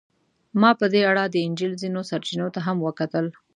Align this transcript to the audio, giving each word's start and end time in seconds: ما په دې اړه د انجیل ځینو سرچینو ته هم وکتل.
ما 0.61 0.71
په 0.79 0.85
دې 0.93 1.01
اړه 1.11 1.23
د 1.29 1.35
انجیل 1.47 1.73
ځینو 1.81 1.99
سرچینو 2.09 2.47
ته 2.55 2.59
هم 2.67 2.77
وکتل. 2.87 3.25